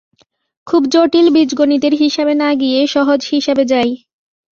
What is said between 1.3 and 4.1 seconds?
বীজগণিতের হিসাবে না গিয়ে সহজ হিসাবে যাই।